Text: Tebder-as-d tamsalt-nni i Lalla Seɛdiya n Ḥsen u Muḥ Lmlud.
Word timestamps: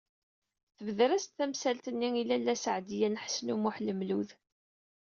Tebder-as-d 0.75 1.33
tamsalt-nni 1.37 2.09
i 2.21 2.23
Lalla 2.29 2.55
Seɛdiya 2.63 3.09
n 3.09 3.19
Ḥsen 3.23 3.47
u 3.53 3.55
Muḥ 3.57 3.75
Lmlud. 3.87 4.29